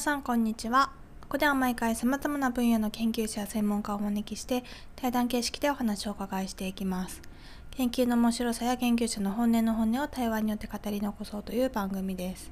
[0.00, 0.92] さんこんにちは。
[1.20, 4.64] ここでは毎回様々な分野の研究者や専門家をお招きして
[4.96, 7.20] 対談形式でお話をお伺いしていきます。
[7.72, 12.50] 研究の面白さや研究者の本音の本音を対話によって語り残そうという番組です。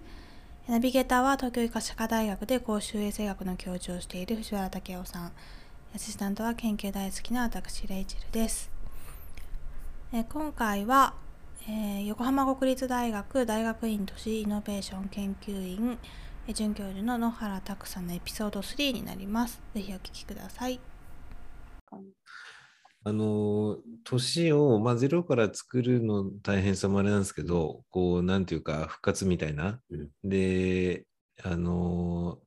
[0.68, 5.32] ナビゲーターは東京医科歯科大学で公衆衛生学の教授をしている藤原武雄さん。
[5.94, 8.70] アシスタントは研究大好きな私レイチェルです。
[10.12, 11.14] え今回は、
[11.66, 15.98] えー、横浜国立大学大学院都市イノベーション研究院
[16.54, 19.60] 准教授の野原拓さんのエピソード3になります。
[19.74, 20.80] ぜひお聞きください。
[23.04, 29.80] あの年を、まあ、ゼロから作るの大変さもあれなんですけど、こう、なんていうか、復活みたいな。
[29.90, 31.06] うん、で、
[31.44, 32.38] あの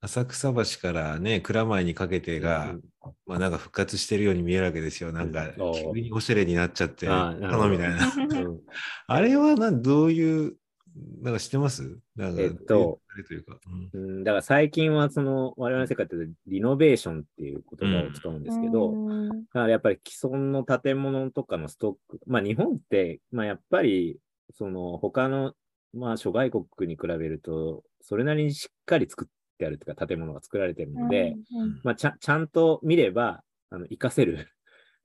[0.00, 2.82] 浅草橋からね、蔵前にかけてが、うん、
[3.26, 5.12] まあなんか復活してるように見えるわけですよ。
[5.12, 5.50] なんか、
[5.94, 8.12] 急におしゃれになっちゃって、あみたいな。
[9.06, 10.56] あれはなどういう
[11.22, 11.98] なんか知ってます？
[12.16, 13.58] なんか、えっと、というか、
[13.92, 16.16] うん、だから最近はその我々の世界って
[16.46, 24.18] リノベーションっていう言葉を使うんですけど、うん、だからやっぱり既存の建物とかのストック、まあ日本って、まあやっぱり
[24.56, 25.52] その他の
[25.92, 34.48] まあ諸外国に比べると、それなりにしっかり作ってあるというか建物が作られてるので、うん、まあちゃちゃんと見れば、あの活かせる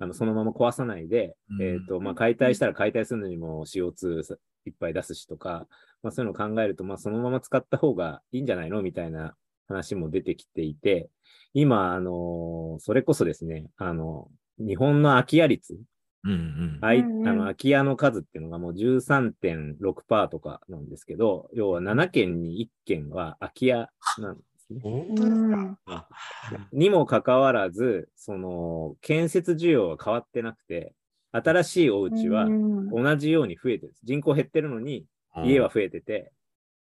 [0.02, 4.36] あのそのまま壊さないで、えっ、ー、と、まあ、解体したら解体するのにも CO2
[4.66, 5.68] いっぱい出すしとか、
[6.02, 9.36] まあ、そういうのを考えると、まあ、そのまま使った方がいいんじゃないのみたいな
[9.68, 11.12] 話も出てきていて、
[11.54, 15.78] 今、あのー、それこそですね、あの、日本の空き家率、
[16.24, 16.80] うんうん。
[16.82, 24.38] あいあの空き家の数っていうのがもう13.6%とかなんですけど、要は7件に1件は空き家なん
[24.76, 24.82] で
[25.22, 26.68] すね。
[26.72, 30.94] にもかかわらず、その建設需要は変わってなくて、
[31.32, 32.48] 新しいお家は
[32.92, 33.94] 同じように増えてる。
[34.04, 35.06] 人口減ってるのに
[35.46, 36.32] 家は増えてて、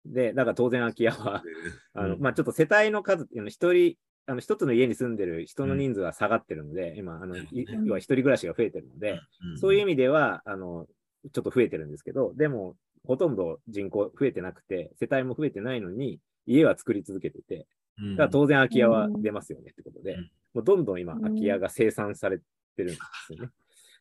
[0.06, 1.44] で、だから当然空き家は、
[1.94, 9.19] あの、まあ、ちょっと世帯の数っていうの、一人、あの一つの家に住んでる人の人数は下がってるので、今、あの、要は一人暮らしが増えてるので、
[9.58, 10.88] そういう意味では、あの、
[11.34, 17.68] ちょっと増えてるんですけど、でも、ほとんど人口増えてなくて、世帯も増えてないのに、家は作り続けてて、
[18.12, 20.18] だから当然空き家は出ますよねってことで、
[20.54, 22.44] もうどんどん今空き家が生産されて
[22.78, 22.94] るんで
[23.28, 23.50] すよね。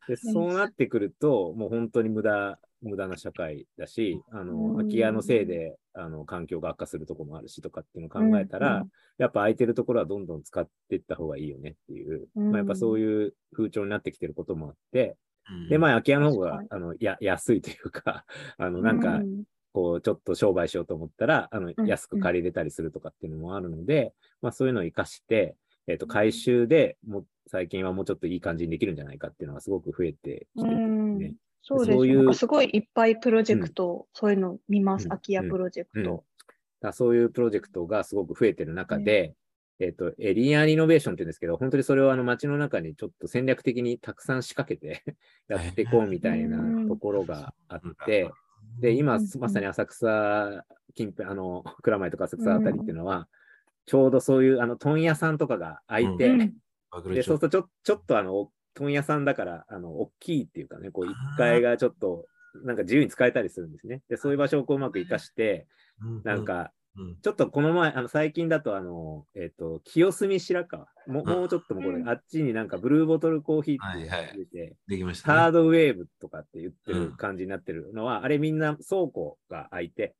[0.09, 8.83] で、そうなってくると、もう本当に無駄無駄な社会だし、あの、空き家のせいで、あの、環境が悪化するところもあるしとかっていうのを考えたら、うん。
[8.83, 8.89] うん、
[9.19, 15.17] やっぱ空いてるところはどんどん使っていった方がいいよねっていう、うん、まあ、やっぱそういう風潮になってきてることもあって、
[15.51, 18.25] うん、で、まあ、空き家の方が、あの、や、安いというか、
[18.59, 19.21] あの、なんか、
[19.79, 24.13] こう、ちょっと商売しようと思ったら、あの、安く借りれたりするとかっていうのもあるので、
[24.43, 25.55] まあ、そういうのを活かして、
[25.87, 31.37] えっ、ー、と、回収でも、最近はもうちょっといい感じにできるんじゃないかっていうのがすごく増えてきてるんですね。
[31.63, 31.97] そうです。
[31.97, 36.25] そういうすごいいっぱいプロジェクト、うん、そういうの見ます、空き家プロジェクト、
[36.81, 39.35] だそういうプロジェクトがすごく増えてる中で、
[39.81, 45.05] えっ、ー、と、エリアリノベーションって言うんですけど、本当にそれをあの街の中にちょっと戦略的にたくさん仕掛けて
[45.49, 48.31] やっていこうみたいなところがあって、
[48.81, 50.65] で、今、まさに浅草
[50.95, 53.29] 近辺、あの、蔵前とか浅草あたりっていうのは、
[53.87, 56.29] ちょうどそういうあの問屋さんとかが開いて、
[57.07, 62.27] でそうするとちょちょっとあの問屋さんだから、あの、大きいっていうかね、こう、1階がちょっと、
[62.65, 64.03] なんか自由に使えたりするんですね。
[64.09, 65.67] で、そういう場所をこううまく活かして、
[66.25, 66.73] なんか、
[67.23, 70.87] ちょっとこの前、あの最近だと、あの、えっ、ー、と、清澄白河。
[71.07, 74.69] も、もうちょっともこれ、あっちになんかブルーボトルコーヒーって出て、はい。
[74.69, 80.15] はい、できました、ね、ハードウェーブとかって言ってる感じになってるのは、うん、あれみんな倉庫が開いて、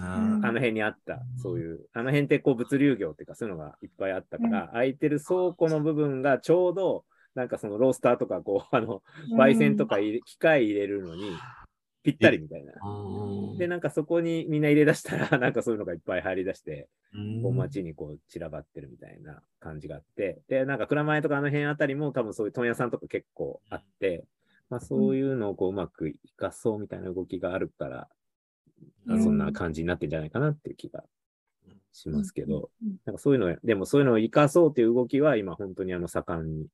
[0.00, 7.04] あの辺にあった、そういう、あの辺ってこう物流業っていうか、そういうのがいっぱいあったから、空いてる倉庫の部分がちょうど、
[7.34, 9.02] なんかそのロースターとか、こう、あの、
[9.36, 11.30] 焙煎とか機械入れるのに、
[12.04, 12.74] ぴったりみたいな。
[13.58, 16.88] で、なんかそこにみんな入れ出したら、 なんかそういうのがいっぱい入り出して、
[17.42, 24.26] こう街にこう散らばってるみたいな感じがあって、で、なんか蔵前とかあの辺あたりも多分そういう問屋さんとか結構あって、
[24.68, 28.08] まあそういうのをこううまく生かそうみたいな動きがあるから、
[29.06, 31.04] そんな感じになってんじゃないかなっていう気が
[31.92, 32.70] しますけど、
[33.06, 36.66] なんかそういうの、でもそういうのを生かそうという動きは今本当にあの盛んに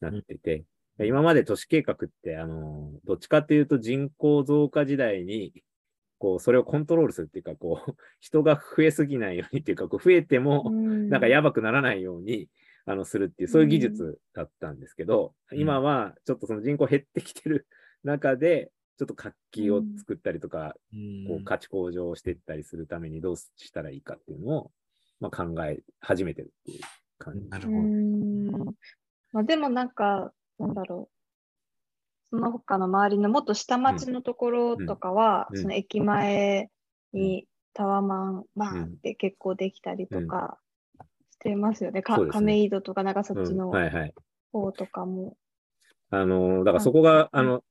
[0.00, 0.64] なってて、うん、
[1.00, 5.52] 今まで都市計画って、あの、どっちかっていうと人口増加時代に、
[6.18, 12.48] こう、それをコントロールするっていうか、こう、 人が増えすぎないようにっていうか、こう増えても、なんかやばくならないように、
[12.84, 17.66] あの、するっていう、そういう技術だったんですけど、うん、今はちょっとその人口減ってきてる
[18.04, 24.72] 中で、ちょっと活気を作ったりとか、うん、こう価値向上していったりするためにどうしたらいいかっていうのを、
[25.18, 26.80] まあ、考え始めてるっていう
[27.18, 27.48] 感じ。
[27.48, 28.76] なるほど。
[29.32, 31.16] まあ、でもなんか、なんだろう。
[32.30, 36.70] その他の周りのもっと下町のところとかは、うん、その駅前
[37.12, 40.58] にタワマンバーンって結構できたりとか
[41.30, 42.00] してますよね。
[42.00, 44.14] かね亀戸とか、なんかそっちうんのはいはい。
[44.52, 45.36] 方とかも。
[46.10, 47.64] あの、だからそこが、うんあの、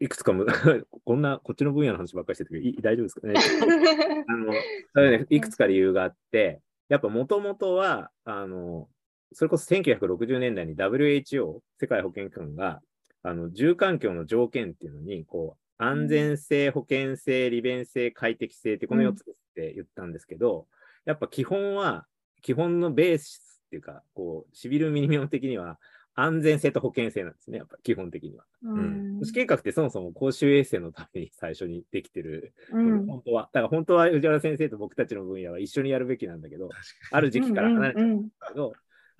[0.00, 0.44] いくつかむ、
[1.04, 3.34] こんな、こっちの分野の話ばっかりしてるけど、い大丈夫ですかね？
[4.28, 4.52] あの、
[4.92, 8.88] それね、いくつか理由があって、やっぱもともとは、あの、
[9.36, 12.80] それこそ1960年代に WHO、世界保健機関が、
[13.22, 20.66] あの、住環境の条件っていうのに、こう、安全性、保険性、利便性、快適性ってこの4つですって言ったんですけど、
[21.04, 22.06] やっぱ基本は、
[22.40, 25.78] 基本のベースっていうか、こう、シビルミニマム的には、
[26.14, 28.44] 安全性と保険性なんですね、やっぱ基本的には。
[28.62, 29.18] うん。
[29.18, 33.06] 都市計画ってそもそも公衆衛生のために最初にできてる、うん。
[33.06, 33.50] 本当は。
[33.52, 36.70] だから本当は藤原先生と僕たちの分野は一緒にやるべきなんだけど、
[37.12, 38.72] ある時期から離れちゃうんだけど、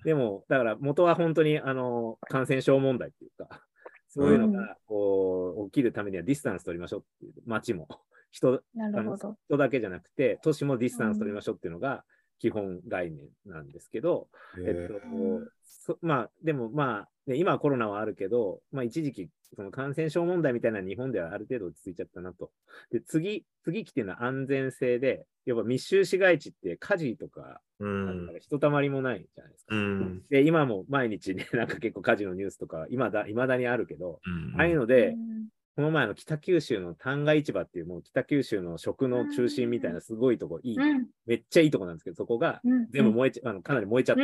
[0.03, 3.61] でも、だから元は本当にあの感染症問題っていうか、
[4.09, 7.87] そういうのがこう起きるためにはディスタンス取りましょうっていう、街も。
[8.31, 9.37] 人なるほど。
[9.47, 12.03] 人だけじゃなくて、都市もディスタンス取りましょうっていうのが
[12.39, 14.27] 基本概念なんですけど、
[14.57, 22.51] えっとまあ、でもまあ、ね、今はコロナはあるけど、まあ一時期、その感染症問題みたいなのは日本ではある程度落ち着いちゃったなと。
[22.91, 28.33] で、次、次来てるのは安全性で、やっぱ密集市街地って火事とか、うあるんか。
[28.33, 29.75] らひとたまりもないじゃないですか。
[29.75, 30.23] うん。
[30.29, 35.47] で、今も毎日ね、なんか結構火事のニュースとか、今だ、未だにあるけど、うんああいうので、うん
[35.77, 41.05] この前の北九州の旦過市場っていう、もう北九州の食の中心みたいなすごいとこ、いい、うん。
[41.27, 42.87] めっちゃいいとこなんですけど、そこがうん。
[42.89, 44.15] 全部燃えちゃ、あのかなり燃えちゃっ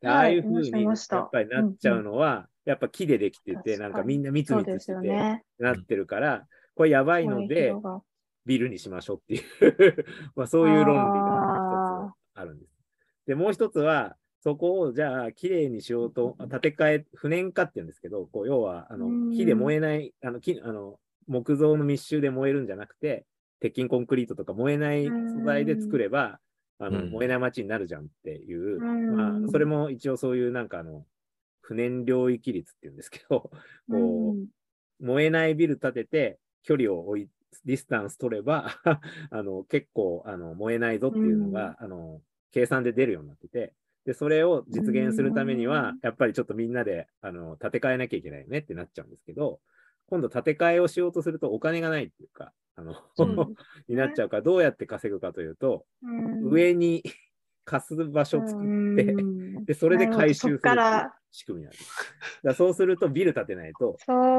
[0.00, 0.08] た。
[0.08, 5.42] ああいう風はいにやっぱりなっちゃうのは、やっぱ木でできてて、なんかみんな密密してて。
[5.58, 7.74] なってるから、これやばいので
[8.46, 10.04] ビルにしましょうっていう
[10.36, 12.72] まあそういう論理あが一つあるんです。
[13.26, 19.30] で、もう一つは、そこをじゃあきれいにしようと、建て替え、不燃化って言うんですけど、こう要はあのうん。
[19.30, 20.98] 木で燃えない、あの木あの
[21.28, 23.24] 木造の密集で燃えるんじゃなくて、
[23.60, 26.40] 鉄筋コンクリートとか燃えない素材で作れば、
[26.78, 27.10] あのうん。
[27.10, 29.16] 燃えない街になるじゃんっていう、うん。
[29.16, 31.04] まあ、それも一応そういうなんかあの、
[31.60, 33.50] 不燃領域率っていうんですけど、
[33.88, 34.46] こう、うん
[35.00, 37.28] 燃えないビル建てて、距離を置い、
[37.64, 38.70] ディスタンス取れば、
[39.30, 42.22] あの、結構、あの、燃えないぞっていうのが、あの、
[42.52, 43.74] 計算で出るようになってて、
[44.04, 49.60] で、それを実現するためにはうん、やっぱりちょっとみんなで、あの、建て替えなきゃいけないよねってなっちゃうんですけど、
[50.06, 53.54] 今度建て替えをしようとするとお金がないっていうか、あの、うん
[53.88, 57.02] になっちゃうから、どうやって稼ぐかというと、うん上に
[57.64, 60.76] 貸す場所を作って、うん で、それで回収する
[61.30, 62.14] 仕組みなんです。
[62.42, 63.96] だそうするとビル建てないと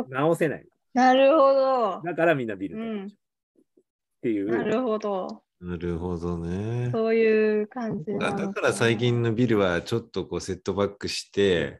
[0.10, 0.68] 直せない。
[0.94, 2.02] なるほど。
[2.04, 3.16] だからみんなビル建てうんるっ
[4.22, 4.52] ていう。
[4.52, 5.43] なるほど。
[5.64, 6.90] なるほどね。
[6.92, 11.80] そういう感じだから最近のビルはちょっとこうセットバックして、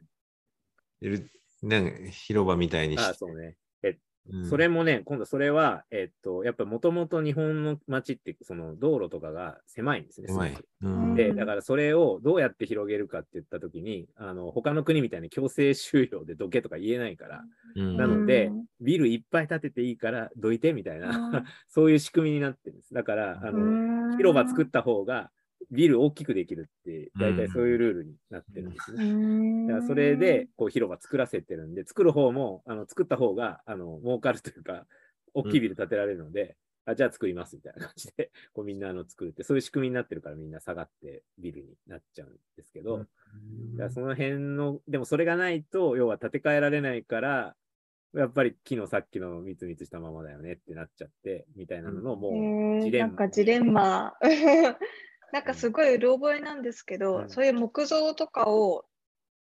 [1.62, 3.14] なんか広場みたいにあして。
[3.18, 3.56] そうね。
[4.32, 10.28] うんそれもね、今度それは、えっと、やっぱもともと日本の街って、その道路とかが狭いんですね。
[10.28, 10.64] すごくうまい。
[10.82, 17.44] うんで、うんだからそれをどうやって広げるかって言ったときに、あの、他の国みたいに強制収容でどけとか言えないから、
[17.76, 22.94] うんなのでうんビルいっぱい建てていいからどいてみたいな、うん そういう仕組みになってるんです。
[22.94, 25.30] だから、あの、の広場作った方が
[25.74, 29.66] ビル大きくできるって、大体そういうルールになってるんですね。
[29.66, 34.86] だからそれでこう広場作らせてるんで、作る方も、あの作った方があの儲かるというか、
[35.34, 43.08] 大きいビル建てられるので、あじゃあ作りますみたいな感じで、 こうみんなあの作るって、そういう仕組みになってるからみんな下がってビルになっちゃうんですけど、だか
[43.84, 47.56] らその辺の、でもそれがないと、要は建て替えられないから、
[48.14, 53.08] やっぱり木のさっきのみつみつしたままだよねってなっちゃって、みたいなのの、もうジレンマ。
[53.08, 54.14] なんかジレンマ。
[55.34, 58.84] なんかすごいうろ覚えなんですけど、うんそういう木造とかを、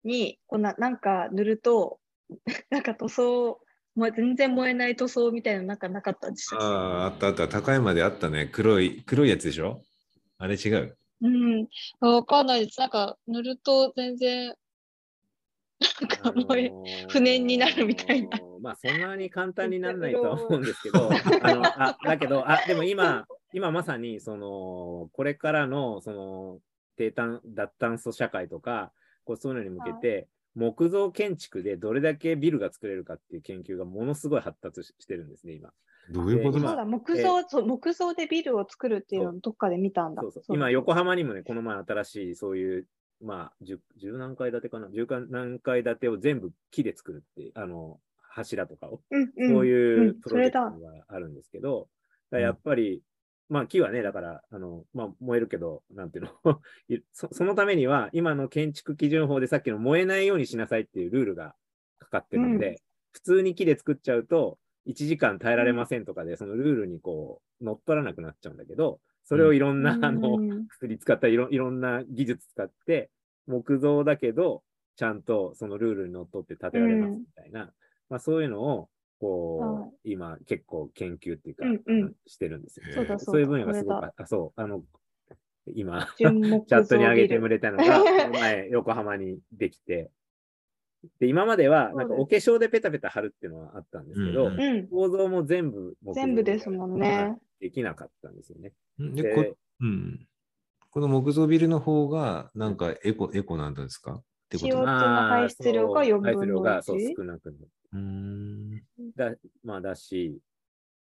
[0.03, 2.01] に、こんな、なんか塗ると、
[2.69, 3.61] なんか塗装、
[3.95, 6.61] もう全然燃えない塗装みたいなのなんかなかったんですよ。
[6.61, 7.47] ああ、あったあった。
[7.47, 8.49] 高いまであったね。
[8.51, 9.81] 黒い、黒いやつでしょ？
[10.37, 10.97] あれ違う？
[11.21, 11.67] うん、
[12.01, 12.77] わかんないです。
[12.81, 14.55] なんか塗ると全然、
[16.01, 16.71] なんか燃え、
[17.07, 18.37] 不燃になるみたいな。
[18.61, 21.09] まあ、そんなに簡単にならないとは思うんですけど、
[21.41, 26.59] あのあだけど、あでも今、今まさに、その、これからの、その、
[26.97, 28.91] 低炭、脱炭素社会とか、
[29.23, 35.71] こうそういうのに向けて、木造建築でどれだけビルが作れるかっていう研究がものすごい発達ししてるんですね、今。
[36.09, 40.21] どういうことだ、木造、そう木造でビルを作るっていうのをどっかで見たんだ。
[40.21, 40.43] そうそう。
[40.43, 40.57] そう。
[40.57, 42.87] 今、横浜にもね、この前新しいそういう、
[43.21, 47.99] まあ、10, 10何階建てかな、10何階建てを全部木で作るって、あの、
[48.29, 49.01] 柱とかを。
[49.11, 49.49] うんうん。
[49.49, 50.21] そういううん。
[50.21, 51.89] プロジェクトがあるんですけど、
[52.31, 53.03] だからやっぱり、
[53.49, 56.61] まあ木はね、だから、あの、まあ燃えるけど、なんていうの。
[56.89, 61.55] いそ、 そのためには、今の建築基準法でさっきの燃えないようにしなさいっていうルールが
[61.99, 62.75] かかってるので、うん。
[63.11, 70.37] 普通に木で作っちゃうと、1時間耐えられませんとかで、そのルールにこう、乗っ取らなくなっちゃうんだけど、それをいろんな、あの、
[70.69, 73.09] 薬使ったいろいろんな技術使って、
[73.47, 74.63] 木造だけど、
[74.95, 77.69] ちゃんとそのルールにのっとって建てられますみたいな、うん、
[78.09, 82.85] まあそういうのを、こう、今結構研究っていうか、うんうん、してるんですよ。
[82.93, 84.83] そうだそういう分野がすごく、あ、そう、あの、
[85.73, 90.11] 今、 チャットに上げてくれたのが、前、横浜にできて、
[91.19, 97.37] で、今までは、なんかお化粧でペタペタ貼るっていうのはあったんですけど、うん、構造も全部、全部ですもんね。
[97.59, 98.73] できなかったんですよね。
[98.99, 100.27] でこ,、うん、
[100.91, 104.15] この木造ビルの方が、なんかエコ、エコなんですか？
[104.15, 104.85] ってこと？CO2 の
[105.29, 106.35] 排出量が4分の1。
[106.35, 107.67] 排出量がそう少なくなる。
[107.93, 108.83] うん。
[109.15, 110.39] だまあ、だし、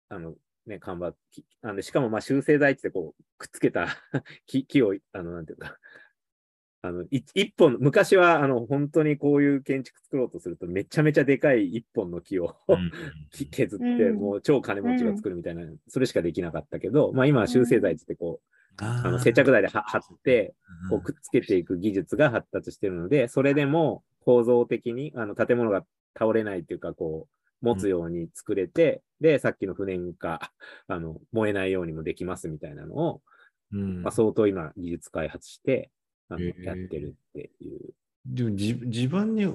[0.10, 1.14] あの、ね、看板、
[1.62, 3.88] あのしかも、まあ、修正剤ってこう、くっつけた
[4.48, 5.78] 木木を、あの、なんていうか、
[6.82, 12.56] あの、一本、昔は、あの、本当にこういう建築作ろうとすると、めちゃめちゃでかい一本の木を
[13.52, 20.54] 削って、もう超金持ちが作るみたいな、それしかできなかったけど、まあ今は修正剤ってこう、あの接着剤で貼って、
[20.90, 25.86] こうくっつけていく技術が発達しているので、それでも構造的にあの建物が
[26.18, 27.28] 倒れないっていうか、こ
[27.62, 30.52] う、持つように作れて、うん、で、さっきの不燃化、
[30.88, 33.22] あの、燃えないようにもできますみたいなのを、
[33.72, 35.92] うん、まあ、相当今技術開発して
[36.30, 37.94] あの、やってるっていう。
[38.26, 39.54] でも地盤に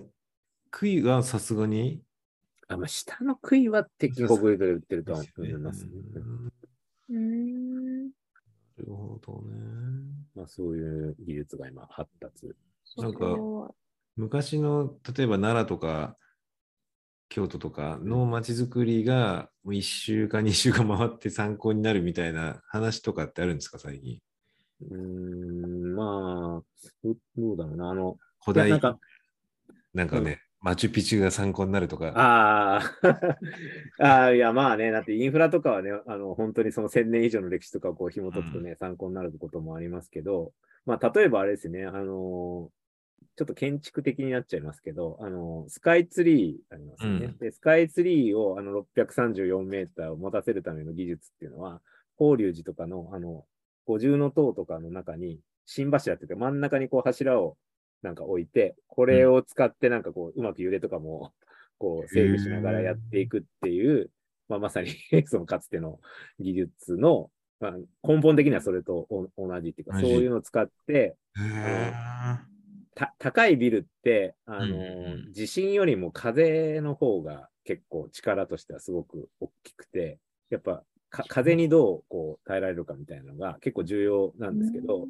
[0.71, 2.03] 杭はさすがに？
[2.69, 5.91] あ、まあ、下の杭は鉄骨で売ってると思います、ね。
[7.09, 8.05] うん。
[8.05, 8.11] な
[8.79, 9.57] るほどね。
[10.37, 12.55] まあ、そういう技術が今発達。
[12.99, 13.37] なんか、
[14.17, 16.17] 昔の、例えば奈良とか、
[17.31, 24.19] 京都とかの街づくりがもう1週間、2週間回って参考になるみたいな話とかってあるんですか、最近？
[24.91, 27.91] うん、まあど、どうだろうな。
[27.91, 28.99] あの、古代、なんか
[29.95, 30.31] なんかね、
[30.63, 32.13] うん、マチュピチュが参考になるとか。
[32.17, 32.81] あ
[34.03, 40.53] あ、いや、まあね、だってインフラとかはね、あの、本当にその1000年以上の歴史とかをこう紐解くとね、うん、参考になることもありますけど、
[40.85, 42.71] まあ、例えばあれですね、あの
[43.37, 47.27] ちょっと建築的になっちゃいますけど、あの、スカイツリーありますよね。
[47.27, 51.81] うん、で、スカイツリーをあの634メーターを持たせるための技術っていうのは、
[52.17, 53.45] 法隆寺とかのあの
[53.87, 57.57] 五重塔とかの中に、新柱っていうか真ん中にこう柱を
[58.03, 61.33] なんか置いて、これを使ってなんかこう、うまく揺れとかも、
[61.79, 64.11] こう制御しながらやっていくっていう、
[64.49, 64.91] まあ、まさに
[65.27, 65.99] そのかつての
[66.39, 69.09] 技術の、まあ、根本的にはそれと
[69.39, 71.17] 同じっていうか、そういうのを使って、
[73.19, 80.19] 高いビルって、あの、うん、地震よりも風の方が結構力としてはすごく大きくて、
[80.51, 85.07] やっぱ風にどうこう耐えられるかみたいなのが結構重要なんですけど、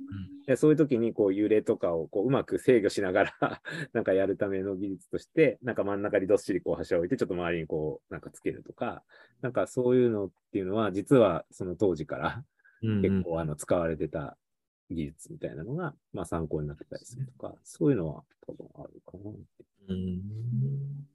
[0.47, 3.33] うん、そういう時にこう揺れとかをこううまく制御しながら
[3.93, 9.03] なんかやるための技術として、なんか真ん中にどっしりこう柱を置いて、ちょっと周りにこうなんかつけるとか、
[9.43, 12.45] なんかそういうのっていうのは、実はその当時から
[13.03, 14.39] 結構あの使われてた
[14.95, 19.41] 技術みたいなのが、まあ参考になってたりするとか、そういうのは多分あるかなって。
[19.89, 21.07] うん。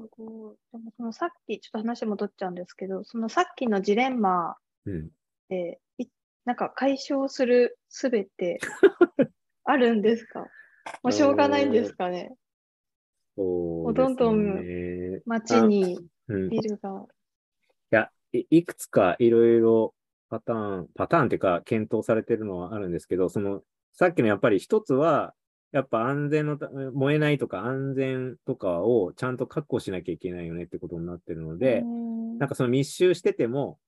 [0.00, 0.06] で
[0.78, 4.56] もそのさっき、ちょっと話戻っちゃうんですけど、そのさっきのジレンマ
[5.50, 6.06] で、うん、
[6.46, 8.60] なんか解消するすべて
[9.64, 10.46] あるんですか？
[11.02, 12.34] もうしょうがないんですかね？
[13.36, 15.98] そう、ね、どんどん街に
[16.28, 16.92] ビルが。
[16.92, 17.06] うん、い
[17.90, 19.94] やい、いくつかいろいろ
[20.30, 25.34] パターン、パターンっていうか検討されてるのはあるんですけど、そのさっきのやっぱり一つは、
[25.72, 33.78] やっぱ安全のた、燃えないとか安全とかをちゃんと確保しなきゃいけないよねってことになってるので、なんかその密集してても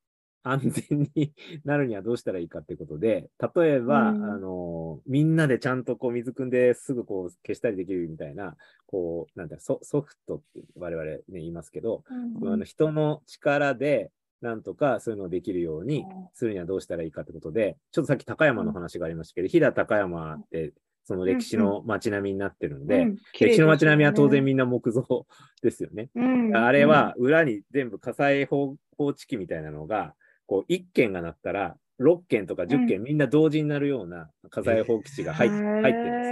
[0.45, 1.33] 安全に
[1.65, 8.57] なるにはどうしたらいいかってことで、例えば、あの、みんなでちゃんとこう水汲んですぐこう消したりできるみたいな、
[8.87, 12.03] こう、なんだソ、ソフトって我々ね、言いますけど、
[12.45, 14.11] あの人の力で、
[14.43, 20.73] なんとかそういうのをできるようにするにはどうしたらいいかってことで、ちょっとさっき高山の話がありましたけど、飛騨高山って
[21.05, 23.03] その歴史の街並みになってるんで、うん。
[23.03, 25.27] うん、歴史の街並みは当然みんな木造
[25.63, 26.11] ですよね。
[26.15, 28.77] うん、あれは裏に全部火災報
[29.15, 30.15] 知器みたいなのが、
[30.47, 36.32] こう1件が鳴ったら6件とか10件みんな同時になるような火災報基地が入,、入ってるんです。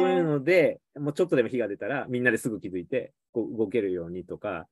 [0.00, 4.66] そういうので、もうちょっとでも火が出たらみんなですぐ気づいてこう動けるようにとか、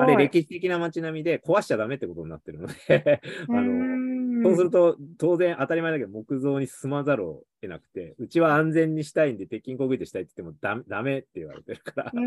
[0.00, 4.00] あれ歴史的な街並みで壊しちゃダメってことになってるので あの
[4.42, 12.18] そうすると、当然当たり前だけど、木造に進まざるを得なくて、うちは安全にしたいんで、鉄筋コンクリートしたいって言ってもダダメって言われてるから、じ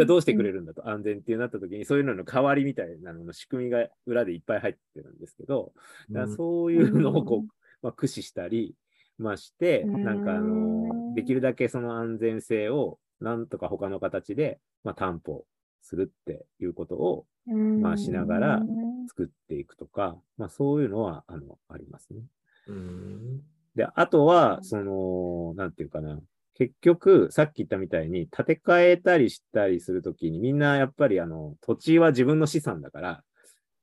[0.00, 5.72] ゃあどうしてくれるんだと、安全っていうなった時に、そういうのの代わりみたいなのの仕組みが裏でいっぱい入ってるんですけど、
[6.10, 7.48] だからそういうのをこう、
[7.82, 8.74] まあ、駆使したり、
[9.18, 15.44] まして、なんかあの、できるだけその安全性をなんとか他の形で、まあ、担保
[15.82, 17.26] するっていうことを、
[17.82, 18.62] まあ、しながら
[19.08, 22.20] 作っていくとか、まあ、そういうのはあのありますね。
[23.74, 26.18] で、あとは、その、なんていうかな、
[26.54, 33.24] 結局、さっき言ったみたいに、建て替えたりしたりするときに、みんなやっぱりあの土地は自分の資産だから、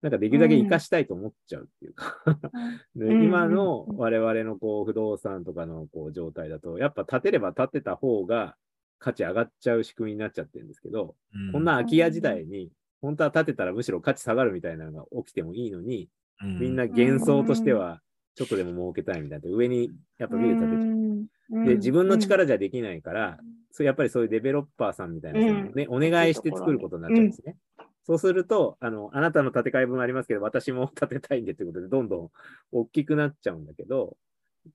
[0.01, 2.15] なんかできるだけ生かしたいと思っちゃうっていうか。
[2.95, 8.55] で、今の我々のこう不動産とかのこう状態だと、やっぱ建てれば建てた方が
[8.99, 12.71] 価値上がっちゃう仕組みになっちゃってるんですけど、うん、こんな空き家時代に、
[13.01, 16.09] 本当は建てたらむしろ価値下がるみたいなのが起きてもいいのに、
[16.41, 18.01] うん、みんな幻想としては、
[18.35, 21.65] ちょっとでも儲けたいみたいな、上にやっぱビル建てちゃう。
[21.65, 23.39] で、自分の力じゃできないから、
[23.71, 27.57] そうやっぱりそういうデベロッパーさんみたいな、ね、お願いして作ることになっちゃうんですね。
[28.05, 32.31] そうすると、あの、あなたの建て替え分ありますけど、私も建てたいんでってことで、どんどん
[32.71, 34.15] 大きくなっちゃうんだけど、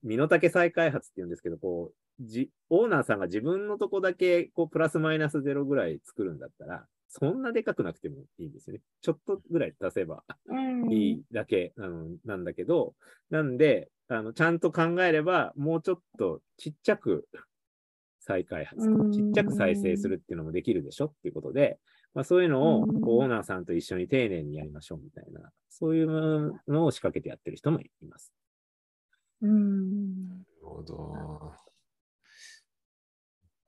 [0.03, 8.81] 身の丈再開発って言うんですけど、こう、じ、オーナーさんが自分のとこだけ、こう、プラスマイナスゼロぐらい作るんだったら、そんなでかくなくてもいいんですよね。
[9.01, 10.23] ちょっとぐらい出せば
[10.89, 12.95] いいだけなのなんだけど、
[13.29, 17.27] なんで、あの、ちゃんと考えれば、もうちょっとちっちゃく
[18.19, 21.79] 再開発、ちっちゃく再生するっていうのもできるでしょっていうことで、
[22.13, 26.07] まあ、そういうのをこうオーナーさんと一緒に丁寧にやりましょうみたいな、そういう
[26.67, 28.33] のを仕掛けてやってる人もいます。
[29.41, 30.27] うん。
[30.27, 31.53] なるほど。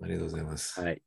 [0.02, 0.82] ありがとうございます。
[0.82, 1.02] はい。